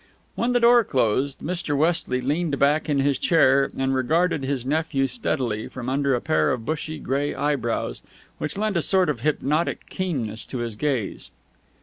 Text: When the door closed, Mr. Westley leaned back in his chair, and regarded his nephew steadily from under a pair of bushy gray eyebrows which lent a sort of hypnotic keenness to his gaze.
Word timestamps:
When 0.33 0.53
the 0.53 0.59
door 0.59 0.83
closed, 0.83 1.41
Mr. 1.41 1.77
Westley 1.77 2.21
leaned 2.21 2.57
back 2.57 2.89
in 2.89 2.97
his 3.01 3.19
chair, 3.19 3.69
and 3.77 3.93
regarded 3.93 4.43
his 4.43 4.65
nephew 4.65 5.05
steadily 5.05 5.67
from 5.67 5.89
under 5.89 6.15
a 6.15 6.21
pair 6.21 6.51
of 6.51 6.65
bushy 6.65 6.97
gray 6.97 7.35
eyebrows 7.35 8.01
which 8.39 8.57
lent 8.57 8.77
a 8.77 8.81
sort 8.81 9.11
of 9.11 9.19
hypnotic 9.19 9.87
keenness 9.91 10.43
to 10.47 10.57
his 10.57 10.75
gaze. 10.75 11.29